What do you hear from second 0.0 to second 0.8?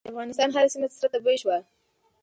د افغانستان هره